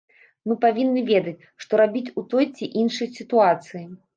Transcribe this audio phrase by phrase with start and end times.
[0.51, 3.87] Мы павінны ведаць, што рабіць у той ці іншай сітуацыі.